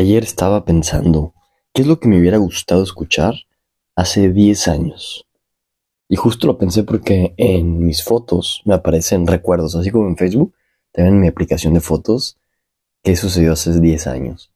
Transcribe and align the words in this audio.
Ayer 0.00 0.22
estaba 0.22 0.64
pensando, 0.64 1.34
¿qué 1.74 1.82
es 1.82 1.86
lo 1.86 2.00
que 2.00 2.08
me 2.08 2.18
hubiera 2.18 2.38
gustado 2.38 2.82
escuchar 2.82 3.34
hace 3.94 4.32
10 4.32 4.68
años? 4.68 5.26
Y 6.08 6.16
justo 6.16 6.46
lo 6.46 6.56
pensé 6.56 6.84
porque 6.84 7.34
en 7.36 7.84
mis 7.84 8.02
fotos 8.02 8.62
me 8.64 8.72
aparecen 8.72 9.26
recuerdos, 9.26 9.76
así 9.76 9.90
como 9.90 10.08
en 10.08 10.16
Facebook, 10.16 10.54
también 10.90 11.16
en 11.16 11.20
mi 11.20 11.28
aplicación 11.28 11.74
de 11.74 11.82
fotos, 11.82 12.38
qué 13.02 13.14
sucedió 13.14 13.52
hace 13.52 13.78
10 13.78 14.06
años. 14.06 14.50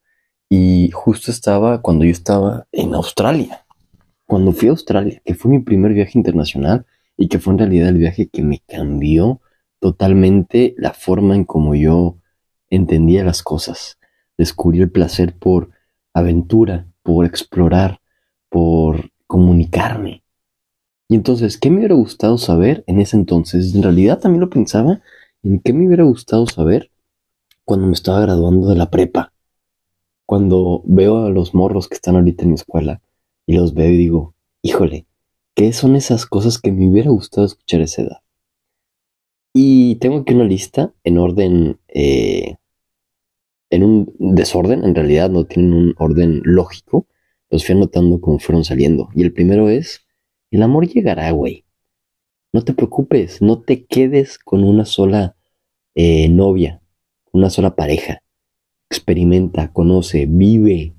Y 0.48 0.88
justo 0.92 1.30
estaba 1.30 1.82
cuando 1.82 2.06
yo 2.06 2.12
estaba 2.12 2.66
en 2.72 2.94
Australia. 2.94 3.66
Cuando 4.24 4.52
fui 4.52 4.68
a 4.68 4.70
Australia, 4.70 5.20
que 5.26 5.34
fue 5.34 5.50
mi 5.50 5.58
primer 5.58 5.92
viaje 5.92 6.18
internacional 6.18 6.86
y 7.18 7.28
que 7.28 7.38
fue 7.38 7.52
en 7.52 7.58
realidad 7.58 7.90
el 7.90 7.98
viaje 7.98 8.30
que 8.30 8.40
me 8.40 8.60
cambió 8.66 9.42
totalmente 9.78 10.74
la 10.78 10.94
forma 10.94 11.34
en 11.34 11.44
como 11.44 11.74
yo 11.74 12.16
entendía 12.70 13.24
las 13.24 13.42
cosas 13.42 13.98
descubrí 14.36 14.80
el 14.80 14.90
placer 14.90 15.36
por 15.36 15.70
aventura, 16.12 16.86
por 17.02 17.26
explorar, 17.26 18.00
por 18.48 19.10
comunicarme. 19.26 20.22
Y 21.08 21.16
entonces, 21.16 21.58
¿qué 21.58 21.70
me 21.70 21.78
hubiera 21.78 21.94
gustado 21.94 22.38
saber 22.38 22.82
en 22.86 23.00
ese 23.00 23.16
entonces? 23.16 23.74
En 23.74 23.82
realidad 23.82 24.20
también 24.20 24.40
lo 24.40 24.50
pensaba 24.50 25.02
en 25.42 25.60
qué 25.60 25.72
me 25.72 25.86
hubiera 25.86 26.04
gustado 26.04 26.46
saber 26.46 26.90
cuando 27.64 27.86
me 27.86 27.92
estaba 27.92 28.20
graduando 28.20 28.68
de 28.68 28.76
la 28.76 28.90
prepa. 28.90 29.32
Cuando 30.26 30.82
veo 30.86 31.26
a 31.26 31.30
los 31.30 31.54
morros 31.54 31.88
que 31.88 31.94
están 31.94 32.16
ahorita 32.16 32.44
en 32.44 32.50
mi 32.50 32.54
escuela 32.54 33.02
y 33.46 33.56
los 33.56 33.74
veo 33.74 33.90
y 33.90 33.98
digo, 33.98 34.34
híjole, 34.62 35.06
¿qué 35.54 35.72
son 35.72 35.96
esas 35.96 36.26
cosas 36.26 36.58
que 36.58 36.72
me 36.72 36.88
hubiera 36.88 37.10
gustado 37.10 37.46
escuchar 37.46 37.80
a 37.80 37.84
esa 37.84 38.02
edad? 38.02 38.18
Y 39.52 39.96
tengo 39.96 40.18
aquí 40.18 40.34
una 40.34 40.44
lista 40.44 40.92
en 41.04 41.18
orden 41.18 41.78
eh, 41.88 42.56
en 43.74 43.82
un 43.82 44.14
desorden, 44.18 44.84
en 44.84 44.94
realidad 44.94 45.30
no 45.30 45.44
tienen 45.44 45.72
un 45.72 45.94
orden 45.98 46.40
lógico, 46.44 47.08
los 47.50 47.66
fui 47.66 47.74
anotando 47.74 48.20
como 48.20 48.38
fueron 48.38 48.64
saliendo. 48.64 49.08
Y 49.14 49.22
el 49.22 49.32
primero 49.32 49.68
es, 49.68 50.06
el 50.50 50.62
amor 50.62 50.86
llegará, 50.86 51.30
güey. 51.32 51.64
No 52.52 52.62
te 52.62 52.72
preocupes, 52.72 53.42
no 53.42 53.62
te 53.62 53.84
quedes 53.84 54.38
con 54.38 54.62
una 54.62 54.84
sola 54.84 55.36
eh, 55.96 56.28
novia, 56.28 56.82
una 57.32 57.50
sola 57.50 57.74
pareja. 57.74 58.22
Experimenta, 58.88 59.72
conoce, 59.72 60.26
vive. 60.28 60.94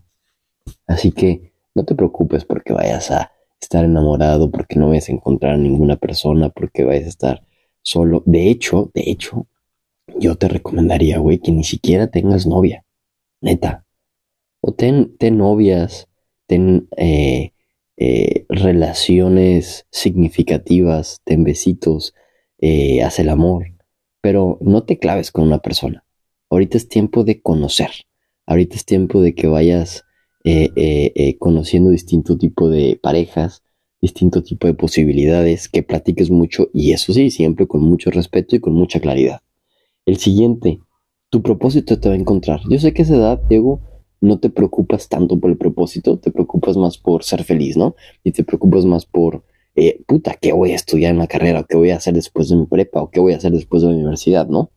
Así 0.86 1.14
que 1.14 1.54
no 1.74 1.86
te 1.86 1.96
preocupes 1.96 2.44
porque 2.44 2.74
vayas 2.74 3.10
a 3.12 3.32
estar 3.62 3.86
enamorado, 3.86 4.52
porque 4.52 4.78
no 4.78 4.90
vayas 4.90 5.08
a 5.08 5.14
encontrar 5.14 5.54
a 5.54 5.58
ninguna 5.58 5.96
persona, 5.96 6.50
porque 6.50 6.84
vayas 6.84 7.06
a 7.06 7.10
estar 7.10 7.48
solo. 7.82 8.22
De 8.26 8.50
hecho, 8.50 8.92
de 8.94 9.04
hecho, 9.06 9.48
yo 10.20 10.36
te 10.36 10.48
recomendaría, 10.48 11.20
güey, 11.20 11.40
que 11.40 11.52
ni 11.52 11.64
siquiera 11.64 12.08
tengas 12.08 12.46
novia. 12.46 12.86
Neta. 13.42 13.86
O 14.62 14.74
ten, 14.74 15.16
ten 15.18 15.38
novias, 15.38 16.08
ten 16.48 16.88
eh, 16.98 17.54
eh, 17.98 18.46
relaciones 18.50 19.86
significativas, 19.92 21.22
ten 21.24 21.44
besitos, 21.44 22.14
eh, 22.60 23.04
haz 23.04 23.20
el 23.20 23.30
amor. 23.30 23.66
Pero 24.22 24.58
no 24.62 24.84
te 24.84 24.98
claves 24.98 25.32
con 25.32 25.46
una 25.46 25.60
persona. 25.60 26.04
Ahorita 26.50 26.78
es 26.78 26.88
tiempo 26.88 27.24
de 27.24 27.42
conocer. 27.42 27.92
Ahorita 28.46 28.76
es 28.76 28.86
tiempo 28.86 29.22
de 29.22 29.36
que 29.36 29.48
vayas 29.48 30.04
conociendo 31.40 31.90
distinto 31.90 32.38
tipo 32.38 32.70
de 32.70 33.00
parejas, 33.02 33.64
distinto 34.00 34.44
tipo 34.44 34.68
de 34.68 34.76
posibilidades, 34.76 35.68
que 35.68 35.82
platiques 35.82 36.30
mucho 36.30 36.70
y 36.72 36.92
eso 36.94 37.14
sí, 37.14 37.32
siempre 37.32 37.66
con 37.66 37.82
mucho 37.82 38.12
respeto 38.12 38.56
y 38.56 38.60
con 38.60 38.74
mucha 38.74 39.00
claridad. 39.00 39.42
El 40.06 40.18
siguiente, 40.18 40.80
tu 41.30 41.42
propósito 41.42 42.00
te 42.00 42.10
va 42.10 42.16
a 42.16 42.18
encontrar. 42.18 42.62
Yo 42.70 42.80
sé 42.80 42.94
que 42.94 43.02
a 43.02 43.06
esa 43.06 43.16
edad, 43.16 43.42
Diego, 43.50 43.82
no 44.22 44.40
te 44.40 44.50
preocupas 44.50 45.10
tanto 45.10 45.40
por 45.40 45.50
el 45.50 45.58
propósito, 45.58 46.18
te 46.20 46.32
preocupas 46.32 46.78
más 46.78 46.98
por 46.98 47.24
ser 47.24 47.44
feliz, 47.44 47.76
¿no? 47.76 47.96
Y 48.24 48.32
te 48.32 48.44
preocupas 48.44 48.86
más 48.86 49.06
por, 49.06 49.44
eh, 49.76 50.04
puta, 50.08 50.36
¿qué 50.40 50.54
voy 50.54 50.72
a 50.72 50.76
estudiar 50.76 51.12
en 51.12 51.20
la 51.20 51.28
carrera? 51.28 51.62
¿O 51.62 51.66
qué 51.66 51.76
voy 51.76 51.90
a 51.90 51.98
hacer 51.98 52.14
después 52.14 52.50
de 52.50 52.56
mi 52.56 52.66
prepa? 52.66 53.02
¿O 53.02 53.10
qué 53.10 53.20
voy 53.20 53.34
a 53.34 53.38
hacer 53.38 53.52
después 53.52 53.82
de 53.82 53.90
la 53.90 53.96
universidad, 53.96 54.48
¿no? 54.48 54.72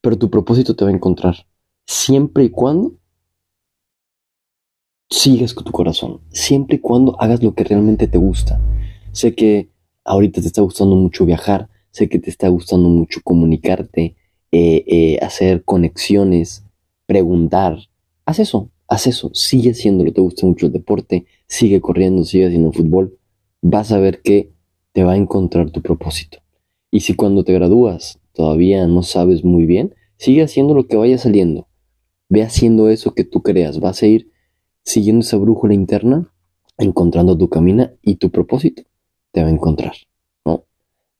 Pero 0.00 0.18
tu 0.18 0.30
propósito 0.30 0.74
te 0.74 0.84
va 0.84 0.90
a 0.90 0.94
encontrar 0.94 1.46
siempre 1.84 2.44
y 2.44 2.50
cuando 2.50 2.94
sigas 5.08 5.54
con 5.54 5.64
tu 5.64 5.72
corazón, 5.72 6.20
siempre 6.30 6.76
y 6.76 6.80
cuando 6.80 7.20
hagas 7.20 7.42
lo 7.42 7.54
que 7.54 7.64
realmente 7.64 8.08
te 8.08 8.18
gusta. 8.18 8.60
Sé 9.12 9.34
que 9.34 9.70
ahorita 10.04 10.40
te 10.40 10.48
está 10.48 10.62
gustando 10.62 10.96
mucho 10.96 11.24
viajar, 11.24 11.68
sé 11.96 12.10
que 12.10 12.18
te 12.18 12.28
está 12.28 12.48
gustando 12.48 12.90
mucho 12.90 13.20
comunicarte, 13.24 14.16
eh, 14.52 14.84
eh, 14.86 15.18
hacer 15.22 15.64
conexiones, 15.64 16.62
preguntar. 17.06 17.78
Haz 18.26 18.38
eso, 18.38 18.70
haz 18.86 19.06
eso, 19.06 19.30
sigue 19.32 19.70
haciéndolo, 19.70 20.12
te 20.12 20.20
gusta 20.20 20.46
mucho 20.46 20.66
el 20.66 20.72
deporte, 20.72 21.24
sigue 21.46 21.80
corriendo, 21.80 22.24
sigue 22.24 22.48
haciendo 22.48 22.70
fútbol, 22.70 23.18
vas 23.62 23.92
a 23.92 23.98
ver 23.98 24.20
que 24.20 24.52
te 24.92 25.04
va 25.04 25.12
a 25.12 25.16
encontrar 25.16 25.70
tu 25.70 25.80
propósito. 25.80 26.38
Y 26.90 27.00
si 27.00 27.14
cuando 27.14 27.44
te 27.44 27.54
gradúas 27.54 28.20
todavía 28.34 28.86
no 28.86 29.02
sabes 29.02 29.42
muy 29.42 29.64
bien, 29.64 29.94
sigue 30.18 30.42
haciendo 30.42 30.74
lo 30.74 30.86
que 30.88 30.98
vaya 30.98 31.16
saliendo. 31.16 31.66
Ve 32.28 32.42
haciendo 32.42 32.90
eso 32.90 33.14
que 33.14 33.24
tú 33.24 33.40
creas, 33.42 33.80
vas 33.80 34.02
a 34.02 34.06
ir 34.06 34.30
siguiendo 34.82 35.20
esa 35.20 35.38
brújula 35.38 35.72
interna, 35.72 36.30
encontrando 36.76 37.38
tu 37.38 37.48
camino 37.48 37.88
y 38.02 38.16
tu 38.16 38.30
propósito 38.30 38.82
te 39.32 39.42
va 39.42 39.48
a 39.48 39.52
encontrar 39.52 39.94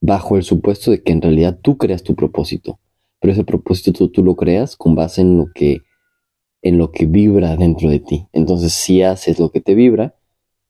bajo 0.01 0.37
el 0.37 0.43
supuesto 0.43 0.91
de 0.91 1.03
que 1.03 1.13
en 1.13 1.23
realidad 1.23 1.59
tú 1.61 1.79
creas 1.79 2.03
tu 2.03 2.15
propósito, 2.15 2.79
pero 3.21 3.33
ese 3.33 3.45
propósito 3.45 4.09
tú, 4.11 4.23
lo 4.23 4.37
creas 4.37 4.77
con 4.77 4.95
base 4.95 5.23
en 5.23 5.39
lo 5.39 5.47
que 5.55 5.83
en 6.63 6.79
lo 6.79 6.91
que 6.91 7.07
vibra 7.07 7.57
dentro 7.57 7.91
de 7.91 8.01
ti. 8.01 8.27
Entonces, 8.33 8.73
si 8.73 9.03
haces 9.03 9.39
lo 9.39 9.51
que 9.51 9.61
te 9.61 9.77
vibra, 9.77 10.17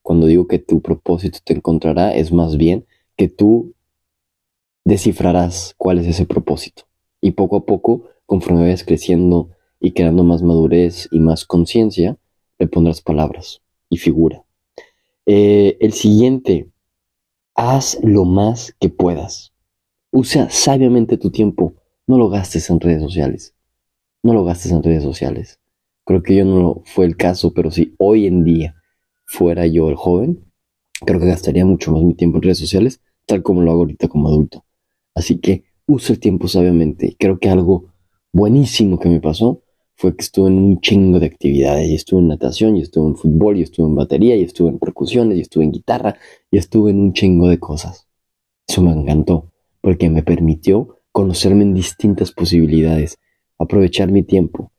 cuando 0.02 0.26
digo 0.26 0.46
que 0.46 0.58
tu 0.58 0.82
propósito 0.82 1.38
te 1.42 1.54
encontrará, 1.54 2.14
es 2.14 2.32
más 2.32 2.58
bien 2.58 2.84
que 3.16 3.28
tú 3.28 3.74
descifrarás 4.84 5.74
cuál 5.78 5.98
es 5.98 6.06
ese 6.06 6.26
propósito. 6.26 6.82
Y 7.22 7.30
poco 7.30 7.56
a 7.56 7.64
poco, 7.64 8.10
conforme 8.26 8.62
vayas 8.62 8.84
creciendo 8.84 9.50
y 9.80 9.92
creando 9.92 10.22
más 10.22 10.42
madurez 10.42 11.08
y 11.10 11.18
más 11.18 11.46
conciencia, 11.46 12.18
le 12.58 12.66
pondrás 12.66 13.00
palabras 13.00 13.62
y 13.88 13.96
figura. 13.96 14.44
Eh, 15.24 15.76
el 15.80 15.92
siguiente 15.92 16.68
haz 17.56 17.98
lo 18.02 18.24
más 18.24 18.74
que 18.78 18.88
puedas. 18.88 19.52
Usa 20.12 20.48
sabiamente 20.50 21.16
tu 21.16 21.30
tiempo. 21.30 21.74
No 22.06 22.18
lo 22.18 22.28
gastes 22.28 22.70
en 22.70 22.78
redes 22.78 23.02
sociales. 23.02 23.54
No 24.22 24.34
lo 24.34 24.44
gastes 24.44 24.70
en 24.70 24.82
redes 24.82 25.02
sociales. 25.02 25.58
Creo 26.04 26.22
que 26.22 26.36
yo 26.36 26.44
no 26.44 26.82
fue 26.84 27.06
el 27.06 27.16
caso, 27.16 27.52
pero 27.52 27.70
si 27.70 27.94
hoy 27.98 28.26
en 28.26 28.44
día 28.44 28.76
fuera 29.24 29.66
yo 29.66 29.88
el 29.88 29.96
joven, 29.96 30.44
creo 31.04 31.18
que 31.18 31.26
gastaría 31.26 31.64
mucho 31.64 31.90
más 31.90 32.02
mi 32.02 32.14
tiempo 32.14 32.38
en 32.38 32.42
redes 32.42 32.58
sociales, 32.58 33.00
tal 33.26 33.42
como 33.42 33.62
lo 33.62 33.72
hago 33.72 33.80
ahorita 33.80 34.06
como 34.06 34.28
adulto. 34.28 34.64
Así 35.14 35.38
que 35.38 35.64
usa 35.86 36.14
el 36.14 36.20
tiempo 36.20 36.46
sabiamente. 36.46 37.16
Creo 37.18 37.38
que 37.40 37.48
algo 37.48 37.92
buenísimo 38.32 39.00
que 39.00 39.08
me 39.08 39.20
pasó 39.20 39.62
fue 39.96 40.14
que 40.14 40.22
estuve 40.22 40.48
en 40.48 40.58
un 40.58 40.80
chingo 40.80 41.18
de 41.18 41.26
actividades. 41.26 41.88
Y 41.88 41.94
estuve 41.94 42.20
en 42.20 42.28
natación, 42.28 42.76
y 42.76 42.82
estuve 42.82 43.08
en 43.08 43.16
fútbol, 43.16 43.56
y 43.56 43.62
estuve 43.62 43.88
en 43.88 43.94
batería, 43.94 44.36
y 44.36 44.42
estuve 44.42 44.70
en 44.70 44.78
percusiones, 44.78 45.38
y 45.38 45.40
estuve 45.40 45.64
en 45.64 45.72
guitarra, 45.72 46.16
estuve 46.56 46.90
en 46.90 47.00
un 47.00 47.12
chingo 47.12 47.48
de 47.48 47.58
cosas. 47.58 48.06
Eso 48.68 48.82
me 48.82 48.92
encantó, 48.92 49.52
porque 49.80 50.10
me 50.10 50.22
permitió 50.22 50.98
conocerme 51.12 51.62
en 51.62 51.74
distintas 51.74 52.32
posibilidades, 52.32 53.18
aprovechar 53.58 54.10
mi 54.10 54.22
tiempo. 54.22 54.72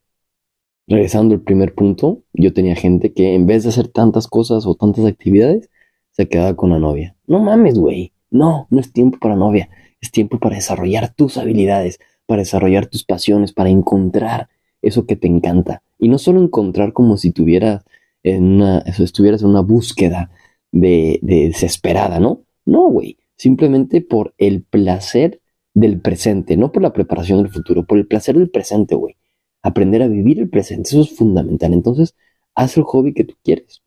Regresando 0.88 1.36
al 1.36 1.42
primer 1.42 1.74
punto, 1.74 2.24
yo 2.34 2.54
tenía 2.54 2.76
gente 2.76 3.12
que 3.14 3.36
en 3.36 3.46
vez 3.46 3.64
de 3.64 3.70
hacer 3.70 3.88
tantas 3.88 4.28
cosas 4.28 4.66
o 4.66 4.76
tantas 4.76 5.06
actividades, 5.06 5.70
se 6.12 6.28
quedaba 6.28 6.56
con 6.56 6.70
la 6.70 6.80
novia. 6.80 7.16
No 7.28 7.40
mames, 7.40 7.78
güey. 7.78 8.14
No, 8.30 8.68
no 8.70 8.80
es 8.80 8.92
tiempo 8.92 9.20
para 9.20 9.36
novia. 9.36 9.70
Es 10.02 10.12
tiempo 10.12 10.40
para 10.40 10.56
desarrollar 10.56 11.14
tus 11.14 11.38
habilidades, 11.38 12.00
para 12.26 12.42
desarrollar 12.42 12.88
tus 12.88 13.04
pasiones, 13.04 13.52
para 13.52 13.70
encontrar 13.70 14.50
eso 14.82 15.06
que 15.06 15.16
te 15.16 15.28
encanta. 15.28 15.84
Y 16.00 16.10
no 16.10 16.18
solo 16.18 16.42
encontrar 16.42 16.94
como 16.94 17.18
si 17.18 17.32
tuvieras 17.32 17.84
en 18.24 18.44
una, 18.44 18.80
estuvieras 18.80 19.42
en 19.42 19.50
una 19.50 19.62
búsqueda 19.62 20.32
de, 20.72 21.20
desesperada, 21.22 22.20
¿no? 22.20 22.44
No, 22.66 22.90
güey. 22.90 23.18
Simplemente 23.36 24.02
por 24.02 24.34
el 24.38 24.64
placer 24.64 25.42
del 25.74 26.02
presente, 26.02 26.58
no 26.58 26.72
por 26.72 26.82
la 26.82 26.94
preparación 26.94 27.44
del 27.44 27.52
futuro, 27.52 27.86
por 27.86 27.98
el 27.98 28.08
placer 28.08 28.38
del 28.38 28.50
presente, 28.50 28.96
güey. 28.96 29.16
Aprender 29.62 30.02
a 30.02 30.08
vivir 30.08 30.40
el 30.40 30.50
presente, 30.50 30.90
eso 30.90 31.02
es 31.02 31.16
fundamental. 31.16 31.74
Entonces, 31.74 32.16
haz 32.56 32.78
el 32.78 32.84
hobby 32.84 33.14
que 33.14 33.26
tú 33.26 33.36
quieres. 33.44 33.84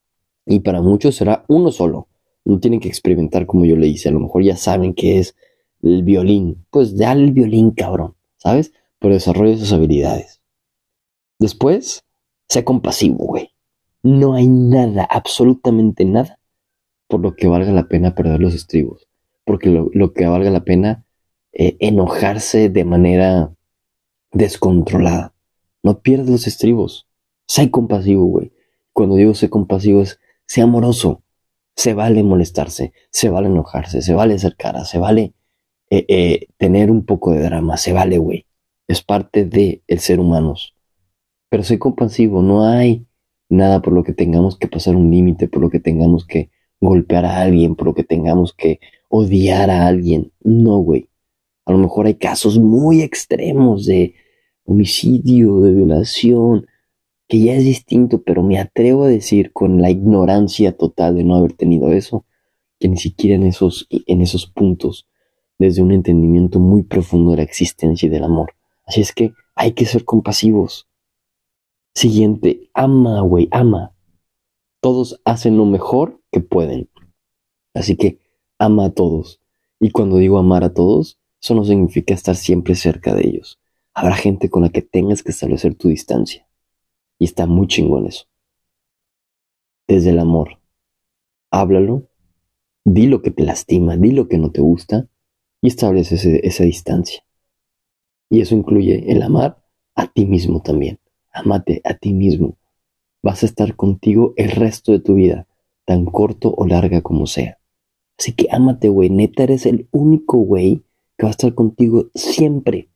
Y 0.47 0.61
para 0.61 0.83
muchos 0.83 1.17
será 1.17 1.45
uno 1.49 1.73
solo. 1.73 2.09
No 2.45 2.61
tienen 2.61 2.81
que 2.81 2.89
experimentar 2.89 3.47
como 3.47 3.65
yo 3.65 3.77
le 3.77 3.89
hice. 3.89 4.09
A 4.09 4.13
lo 4.13 4.21
mejor 4.21 4.43
ya 4.43 4.57
saben 4.57 4.95
que 4.95 5.19
es 5.19 5.35
el 5.83 6.03
violín. 6.03 6.65
Pues 6.71 6.97
dale 6.97 7.25
el 7.25 7.33
violín, 7.33 7.73
cabrón. 7.73 8.15
¿Sabes? 8.37 8.73
Pero 8.99 9.15
desarrolla 9.15 9.55
esas 9.55 9.73
habilidades. 9.73 10.41
Después, 11.39 12.05
sea 12.49 12.65
compasivo, 12.65 13.27
güey. 13.27 13.51
No 14.03 14.35
hay 14.35 14.49
nada, 14.49 15.05
absolutamente 15.05 16.05
nada, 16.05 16.40
por 17.11 17.21
lo 17.21 17.35
que 17.35 17.49
valga 17.49 17.73
la 17.73 17.89
pena 17.89 18.15
perder 18.15 18.41
los 18.41 18.55
estribos. 18.55 19.09
Porque 19.45 19.69
lo, 19.69 20.13
que 20.15 20.27
valga 20.27 20.49
la 20.51 20.65
pena 20.65 21.05
eh, 21.53 21.77
enojarse 21.81 22.71
de 22.71 22.85
manera 22.85 23.53
descontrolada. 24.33 25.35
No 25.83 26.01
pierdas 26.01 26.29
los 26.29 26.47
estribos. 26.47 27.09
Sé 27.47 27.71
compasivo, 27.71 28.25
güey. 28.27 28.53
Cuando 28.93 29.17
digo 29.17 29.35
sé 29.35 29.51
compasivo 29.51 30.01
es, 30.01 30.21
sé 30.47 30.63
amoroso. 30.63 31.23
Se 31.77 31.95
vale 31.95 32.23
molestarse, 32.23 32.93
se 33.11 33.29
vale 33.29 33.49
enojarse, 33.49 34.03
se 34.03 34.13
vale 34.13 34.39
ser 34.39 34.57
cara, 34.57 34.85
se 34.85 34.99
vale 34.99 35.35
eh, 35.89 36.05
eh, 36.09 36.47
tener 36.59 36.91
un 36.91 37.05
poco 37.05 37.33
de 37.33 37.41
drama, 37.41 37.77
se 37.77 37.93
vale, 37.93 38.19
güey. 38.19 38.47
Es 38.87 39.03
parte 39.03 39.45
de 39.45 39.83
el 39.87 39.99
ser 39.99 40.21
humanos. 40.21 40.75
Pero 41.49 41.65
soy 41.65 41.79
compasivo, 41.79 42.43
no 42.43 42.67
hay 42.67 43.07
nada 43.49 43.83
por 43.83 43.93
lo 43.93 44.05
que 44.05 44.13
tengamos 44.13 44.57
que 44.57 44.69
pasar 44.69 44.95
un 44.95 45.11
límite, 45.11 45.49
por 45.49 45.63
lo 45.63 45.71
que 45.71 45.81
tengamos 45.81 46.27
que 46.27 46.51
golpear 46.81 47.25
a 47.25 47.41
alguien, 47.41 47.77
por 47.77 47.89
lo 47.89 47.95
que 47.95 48.05
tengamos 48.05 48.53
que 48.55 48.81
odiar 49.09 49.71
a 49.71 49.87
alguien. 49.87 50.33
No, 50.41 50.79
güey. 50.79 51.09
A 51.67 51.73
lo 51.73 51.79
mejor 51.79 52.07
hay 52.07 52.15
casos 52.15 52.59
muy 52.59 53.03
extremos 53.03 53.87
de 53.87 54.15
homicidio, 54.65 55.61
de 55.61 55.73
violación, 55.73 56.67
que 57.29 57.41
ya 57.41 57.55
es 57.55 57.65
distinto, 57.65 58.23
pero 58.23 58.43
me 58.43 58.59
atrevo 58.59 59.05
a 59.05 59.09
decir 59.09 59.53
con 59.53 59.81
la 59.81 59.91
ignorancia 59.91 60.77
total 60.77 61.17
de 61.17 61.25
no 61.25 61.37
haber 61.37 61.53
tenido 61.53 61.93
eso, 61.93 62.25
que 62.79 62.89
ni 62.89 62.97
siquiera 62.97 63.37
en 63.37 63.45
esos, 63.45 63.87
en 63.91 64.21
esos 64.21 64.47
puntos, 64.47 65.07
desde 65.59 65.83
un 65.83 65.93
entendimiento 65.93 66.59
muy 66.59 66.83
profundo 66.83 67.33
de 67.33 67.39
la 67.39 67.43
existencia 67.43 68.07
y 68.07 68.11
del 68.11 68.25
amor. 68.25 68.55
Así 68.85 69.01
es 69.01 69.13
que 69.13 69.33
hay 69.55 69.73
que 69.73 69.85
ser 69.85 70.05
compasivos. 70.05 70.89
Siguiente, 71.95 72.71
ama, 72.73 73.21
güey, 73.21 73.49
ama. 73.51 73.95
Todos 74.81 75.21
hacen 75.25 75.57
lo 75.57 75.67
mejor 75.67 76.20
que 76.31 76.41
pueden. 76.41 76.89
Así 77.75 77.97
que 77.97 78.19
ama 78.59 78.87
a 78.87 78.91
todos. 78.91 79.41
Y 79.79 79.91
cuando 79.91 80.17
digo 80.17 80.39
amar 80.39 80.65
a 80.65 80.75
todos, 80.75 81.19
eso 81.41 81.55
no 81.55 81.65
significa 81.65 82.15
estar 82.15 82.37
siempre 82.37 82.75
cerca 82.75 83.15
de 83.15 83.27
ellos. 83.27 83.59
Habrá 83.95 84.15
gente 84.15 84.51
con 84.51 84.63
la 84.63 84.69
que 84.69 84.83
tengas 84.83 85.23
que 85.23 85.31
establecer 85.31 85.75
tu 85.75 85.89
distancia. 85.89 86.47
Y 87.19 87.25
está 87.25 87.47
muy 87.47 87.67
chingón 87.67 88.07
eso. 88.07 88.27
Desde 89.89 90.11
el 90.11 90.19
amor. 90.19 90.59
Háblalo. 91.51 92.09
Di 92.85 93.07
lo 93.07 93.23
que 93.23 93.31
te 93.31 93.45
lastima, 93.45 93.97
di 93.97 94.13
lo 94.13 94.29
que 94.29 94.39
no 94.39 94.51
te 94.51 94.61
gusta 94.61 95.09
y 95.61 95.69
establece 95.69 96.41
esa 96.43 96.65
distancia. 96.65 97.25
Y 98.31 98.41
eso 98.41 98.55
incluye 98.55 99.13
el 99.13 99.23
amar 99.23 99.63
a 99.95 100.07
ti 100.07 100.25
mismo 100.25 100.63
también. 100.63 100.99
Amate 101.33 101.81
a 101.85 101.95
ti 101.95 102.13
mismo. 102.13 102.57
Vas 103.23 103.43
a 103.43 103.47
estar 103.47 103.77
contigo 103.77 104.33
el 104.37 104.51
resto 104.53 104.93
de 104.93 105.01
tu 105.01 105.15
vida, 105.15 105.47
tan 105.91 106.05
corto 106.05 106.55
o 106.57 106.67
larga 106.69 107.03
como 107.03 107.27
sea. 107.27 107.59
Así 108.17 108.33
que 108.33 108.47
ámate, 108.53 108.89
güey. 108.89 109.11
Neta, 109.11 109.43
eres 109.43 109.67
el 109.67 109.89
único 109.91 110.39
güey 110.39 110.85
que 111.19 111.25
va 111.25 111.31
a 111.31 111.33
estar 111.33 111.53
contigo 111.53 112.11
siempre. 112.15 112.91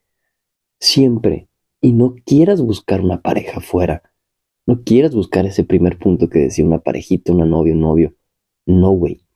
Siempre. 0.78 1.48
Y 1.80 1.90
no 1.90 2.14
quieras 2.24 2.62
buscar 2.62 3.00
una 3.00 3.20
pareja 3.20 3.60
fuera. 3.60 4.04
No 4.64 4.84
quieras 4.84 5.12
buscar 5.12 5.44
ese 5.44 5.64
primer 5.64 5.98
punto 5.98 6.28
que 6.28 6.38
decía 6.38 6.64
una 6.64 6.78
parejita, 6.78 7.32
una 7.32 7.46
novia, 7.46 7.74
un 7.74 7.80
novio. 7.80 8.14
No, 8.64 8.92
güey. 8.92 9.26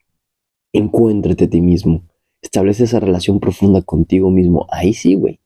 Encuéntrate 0.72 1.46
a 1.46 1.50
ti 1.50 1.60
mismo. 1.60 2.04
Establece 2.40 2.84
esa 2.84 3.00
relación 3.00 3.40
profunda 3.40 3.82
contigo 3.82 4.30
mismo. 4.30 4.68
Ahí 4.70 4.94
sí, 4.94 5.16
güey. 5.16 5.40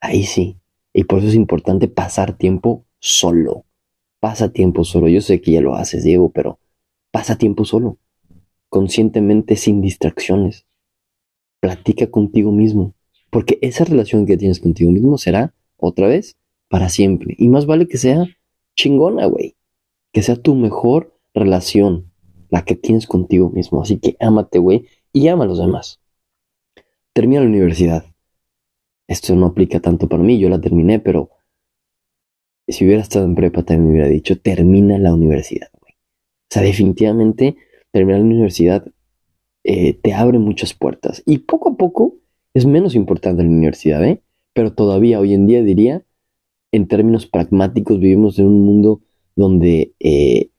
Ahí 0.00 0.22
sí. 0.22 0.56
Y 0.94 1.04
por 1.04 1.18
eso 1.18 1.28
es 1.28 1.34
importante 1.34 1.86
pasar 1.86 2.38
tiempo 2.38 2.86
solo. 2.98 3.66
Pasa 4.20 4.54
tiempo 4.54 4.84
solo. 4.84 5.08
Yo 5.08 5.20
sé 5.20 5.42
que 5.42 5.52
ya 5.52 5.60
lo 5.60 5.74
haces, 5.74 6.02
Diego, 6.02 6.30
pero 6.30 6.60
pasa 7.10 7.38
tiempo 7.38 7.64
solo. 7.64 7.98
Conscientemente, 8.68 9.56
sin 9.56 9.80
distracciones. 9.80 10.66
Platica 11.60 12.10
contigo 12.10 12.52
mismo. 12.52 12.94
Porque 13.30 13.58
esa 13.62 13.84
relación 13.84 14.26
que 14.26 14.36
tienes 14.36 14.60
contigo 14.60 14.90
mismo 14.90 15.18
será, 15.18 15.54
otra 15.76 16.08
vez, 16.08 16.36
para 16.68 16.88
siempre. 16.88 17.34
Y 17.38 17.48
más 17.48 17.66
vale 17.66 17.86
que 17.88 17.98
sea 17.98 18.24
chingona, 18.74 19.26
güey. 19.26 19.56
Que 20.12 20.22
sea 20.22 20.36
tu 20.36 20.54
mejor 20.54 21.18
relación, 21.34 22.12
la 22.50 22.64
que 22.64 22.74
tienes 22.74 23.06
contigo 23.06 23.50
mismo. 23.50 23.82
Así 23.82 23.98
que 23.98 24.16
ámate, 24.20 24.58
güey, 24.58 24.86
y 25.12 25.28
ama 25.28 25.44
a 25.44 25.46
los 25.46 25.58
demás. 25.58 26.00
Termina 27.12 27.40
la 27.40 27.48
universidad. 27.48 28.04
Esto 29.08 29.34
no 29.34 29.46
aplica 29.46 29.80
tanto 29.80 30.08
para 30.08 30.22
mí, 30.22 30.38
yo 30.38 30.48
la 30.48 30.60
terminé, 30.60 30.98
pero 30.98 31.30
si 32.68 32.84
hubiera 32.84 33.02
estado 33.02 33.24
en 33.24 33.34
prepa 33.34 33.62
también 33.62 33.84
me 33.84 33.92
hubiera 33.92 34.08
dicho, 34.08 34.38
termina 34.38 34.98
la 34.98 35.14
universidad, 35.14 35.68
sea, 36.56 36.62
definitivamente 36.62 37.56
terminar 37.92 38.20
la 38.20 38.26
universidad 38.26 38.86
eh, 39.64 39.94
te 39.94 40.14
abre 40.14 40.38
muchas 40.38 40.74
puertas. 40.74 41.22
Y 41.26 41.38
poco 41.38 41.70
a 41.70 41.76
poco 41.76 42.16
es 42.54 42.66
menos 42.66 42.94
importante 42.94 43.42
la 43.42 43.48
universidad, 43.48 44.04
¿eh? 44.04 44.22
Pero 44.54 44.72
todavía 44.72 45.20
hoy 45.20 45.34
en 45.34 45.46
día 45.46 45.62
diría, 45.62 46.04
en 46.72 46.88
términos 46.88 47.26
pragmáticos, 47.26 47.98
vivimos 48.00 48.38
en 48.38 48.46
un 48.46 48.64
mundo 48.64 49.02
donde 49.34 49.92
eh, 50.00 50.50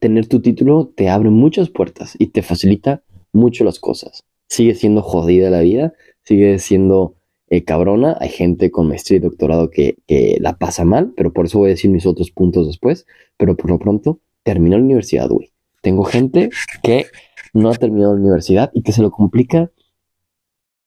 tener 0.00 0.26
tu 0.26 0.40
título 0.40 0.92
te 0.94 1.08
abre 1.08 1.30
muchas 1.30 1.70
puertas 1.70 2.16
y 2.18 2.28
te 2.28 2.42
facilita 2.42 3.02
mucho 3.32 3.64
las 3.64 3.78
cosas. 3.78 4.24
Sigue 4.48 4.74
siendo 4.74 5.02
jodida 5.02 5.50
la 5.50 5.60
vida, 5.60 5.94
sigue 6.24 6.58
siendo 6.58 7.15
eh, 7.48 7.64
cabrona. 7.64 8.16
Hay 8.20 8.28
gente 8.30 8.70
con 8.70 8.88
maestría 8.88 9.18
y 9.18 9.20
doctorado 9.20 9.70
que, 9.70 9.96
la 10.40 10.56
pasa 10.58 10.84
mal, 10.84 11.12
pero 11.16 11.32
por 11.32 11.46
eso 11.46 11.58
voy 11.58 11.68
a 11.68 11.70
decir 11.70 11.90
mis 11.90 12.06
otros 12.06 12.30
puntos 12.30 12.66
después. 12.66 13.06
Pero 13.36 13.56
por 13.56 13.70
lo 13.70 13.78
pronto, 13.78 14.20
terminó 14.42 14.76
la 14.78 14.84
universidad, 14.84 15.28
güey. 15.28 15.52
Tengo 15.82 16.04
gente 16.04 16.50
que 16.82 17.06
no 17.52 17.70
ha 17.70 17.74
terminado 17.74 18.14
la 18.14 18.20
universidad 18.20 18.70
y 18.74 18.82
que 18.82 18.92
se 18.92 19.02
lo 19.02 19.10
complica, 19.10 19.70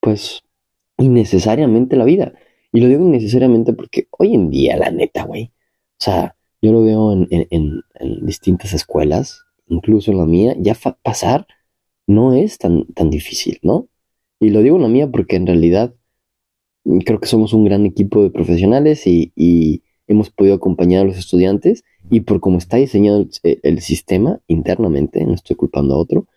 pues, 0.02 0.44
innecesariamente 0.98 1.96
la 1.96 2.06
vida. 2.06 2.34
Y 2.72 2.82
lo 2.82 2.88
digo 2.88 3.06
innecesariamente 3.06 3.74
porque 3.74 4.08
hoy 4.12 4.36
en 4.36 4.50
día, 4.50 4.78
la 4.78 4.92
neta, 4.92 5.24
güey. 5.24 5.52
O 6.00 6.04
sea, 6.04 6.36
yo 6.62 6.72
lo 6.72 6.84
veo 6.84 7.14
en, 7.14 7.28
en, 7.30 7.82
distintas 8.26 8.74
escuelas, 8.74 9.44
incluso 9.68 10.12
en 10.12 10.18
la 10.18 10.26
mía, 10.26 10.56
ya 10.60 10.76
pasar 11.02 11.48
no 12.08 12.34
es 12.34 12.58
tan, 12.58 12.86
tan 12.88 13.10
difícil, 13.10 13.60
¿no? 13.62 13.88
Y 14.40 14.50
lo 14.50 14.62
digo 14.62 14.78
en 14.78 14.84
la 14.84 14.88
mía 14.88 15.10
porque 15.10 15.36
en 15.36 15.48
realidad 15.48 15.94
creo 17.06 17.20
que 17.20 17.28
somos 17.28 17.54
un 17.54 17.66
gran 17.66 17.86
equipo 17.86 18.24
de 18.24 18.30
profesionales 18.30 19.06
y, 19.08 19.84
hemos 20.08 20.32
podido 20.32 20.56
acompañar 20.56 21.04
a 21.04 21.08
los 21.08 21.20
estudiantes 21.20 21.84
y 22.10 22.22
por 22.22 22.40
cómo 22.40 22.58
está 22.58 22.78
diseñado 22.78 23.28
el, 23.44 23.60
el, 23.62 23.80
sistema 23.80 24.40
internamente, 24.48 25.24
no 25.24 25.36
estoy 25.36 25.56
culpando 25.56 25.94
a 25.94 26.00
otro, 26.00 26.22
o 26.22 26.28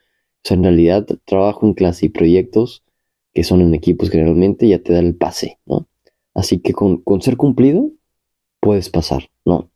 sea, 0.45 0.59
en 0.59 0.65
realidad 0.65 1.07
trabajo 1.25 1.65
en 1.67 1.73
clase 1.73 2.05
y 2.05 2.09
proyectos 2.11 2.85
que 3.33 3.45
son 3.45 3.63
en 3.63 3.73
equipos 3.73 4.11
generalmente 4.11 4.69
ya 4.69 4.79
te 4.79 4.93
da 4.93 4.99
el 4.99 5.15
pase, 5.15 5.59
¿no? 5.65 5.89
Así 6.35 6.59
que 6.59 6.73
con, 6.73 6.99
con 6.99 7.23
ser 7.23 7.39
cumplido 7.39 7.91
puedes 8.61 8.91
pasar, 8.91 9.31
¿no? 9.45 9.71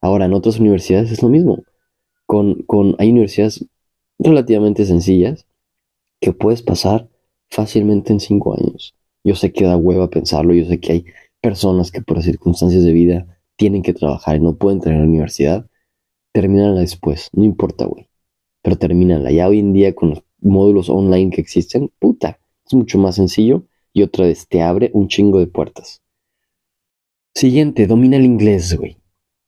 Ahora, 0.00 0.26
en 0.26 0.34
otras 0.34 0.60
universidades 0.60 1.10
es 1.10 1.22
lo 1.22 1.28
mismo. 1.28 1.62
Con, 2.26 2.62
con, 2.62 2.94
hay 2.98 3.10
universidades 3.10 3.64
relativamente 4.18 4.84
sencillas 4.84 5.46
que 6.20 6.32
puedes 6.32 6.62
pasar 6.62 7.08
fácilmente 7.48 8.12
en 8.12 8.20
cinco 8.20 8.54
años. 8.54 8.94
Yo 9.24 9.34
sé 9.34 9.52
que 9.52 9.64
da 9.64 9.76
hueva 9.76 10.10
pensarlo, 10.10 10.54
yo 10.54 10.64
sé 10.64 10.80
que 10.80 10.92
hay 10.92 11.04
personas 11.40 11.90
que 11.90 12.02
por 12.02 12.22
circunstancias 12.22 12.84
de 12.84 12.92
vida 12.92 13.38
tienen 13.56 13.82
que 13.82 13.94
trabajar 13.94 14.36
y 14.36 14.40
no 14.40 14.56
pueden 14.56 14.80
tener 14.80 15.00
la 15.00 15.06
universidad. 15.06 15.66
Termínala 16.32 16.80
después, 16.80 17.30
no 17.32 17.44
importa, 17.44 17.86
güey. 17.86 18.08
Pero 18.62 18.76
termínala. 18.76 19.30
Ya 19.30 19.48
hoy 19.48 19.58
en 19.58 19.72
día 19.72 19.94
con 19.94 20.10
los 20.10 20.22
módulos 20.40 20.88
online 20.88 21.30
que 21.30 21.40
existen, 21.40 21.90
puta, 21.98 22.38
es 22.66 22.74
mucho 22.74 22.98
más 22.98 23.16
sencillo 23.16 23.64
y 23.92 24.02
otra 24.02 24.26
vez 24.26 24.46
te 24.48 24.62
abre 24.62 24.90
un 24.94 25.08
chingo 25.08 25.40
de 25.40 25.46
puertas. 25.46 26.02
Siguiente, 27.34 27.86
domina 27.86 28.16
el 28.16 28.24
inglés, 28.24 28.76
güey. 28.76 28.96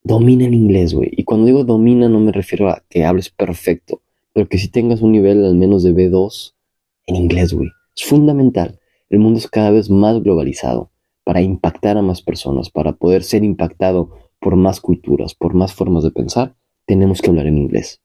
Domina 0.03 0.47
el 0.47 0.55
inglés, 0.55 0.95
güey. 0.95 1.11
Y 1.13 1.25
cuando 1.25 1.47
digo 1.47 1.65
domina 1.65 2.09
no 2.09 2.21
me 2.21 2.33
refiero 2.33 2.69
a 2.69 2.83
que 2.89 3.05
hables 3.05 3.31
perfecto, 3.31 4.03
pero 4.33 4.49
que 4.49 4.59
si 4.59 4.69
tengas 4.69 5.03
un 5.03 5.13
nivel 5.13 5.45
al 5.45 5.55
menos 5.55 5.83
de 5.83 5.93
B2 5.93 6.55
en 7.07 7.17
inglés, 7.17 7.53
güey. 7.53 7.69
Es 7.97 8.05
fundamental. 8.05 8.79
El 9.11 9.19
mundo 9.19 9.39
es 9.39 9.49
cada 9.49 9.71
vez 9.71 9.91
más 9.91 10.23
globalizado 10.23 10.91
para 11.25 11.43
impactar 11.43 11.99
a 11.99 12.03
más 12.03 12.23
personas, 12.23 12.71
para 12.71 12.93
poder 12.93 13.23
ser 13.23 13.45
impactado 13.45 14.11
por 14.41 14.57
más 14.57 14.81
culturas, 14.81 15.35
por 15.35 15.55
más 15.55 15.75
formas 15.75 16.03
de 16.03 16.11
pensar, 16.11 16.57
tenemos 16.87 17.21
que 17.21 17.29
hablar 17.29 17.47
en 17.47 17.59
inglés. 17.59 18.01